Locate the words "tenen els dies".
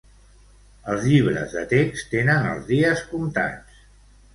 2.17-3.09